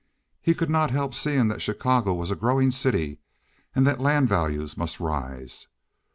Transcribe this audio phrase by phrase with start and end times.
[0.41, 3.19] He could not help seeing that Chicago was a growing city,
[3.75, 5.67] and that land values must rise.